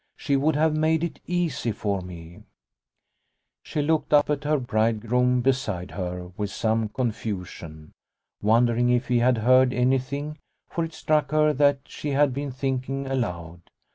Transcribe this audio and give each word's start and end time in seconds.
She 0.17 0.35
would 0.35 0.55
have 0.55 0.75
made 0.75 1.03
it 1.03 1.19
easy 1.27 1.71
for 1.71 2.01
me." 2.01 2.37
The 2.37 2.39
Bride's 2.39 2.43
Dance 3.63 3.75
107 3.75 3.85
She 3.85 3.87
looked 3.87 4.13
up 4.15 4.29
at 4.31 4.49
her 4.49 4.57
bridegroom 4.57 5.41
beside 5.41 5.91
her 5.91 6.29
with 6.35 6.49
some 6.49 6.89
confusion, 6.89 7.91
wondering 8.41 8.89
if 8.89 9.09
he 9.09 9.19
had 9.19 9.37
heard 9.37 9.71
anything, 9.73 10.39
for 10.67 10.83
it 10.83 10.93
struck 10.95 11.29
her 11.29 11.53
that 11.53 11.81
she 11.85 12.09
had 12.13 12.33
been 12.33 12.49
thinking 12.49 13.05
aloud. 13.05 13.61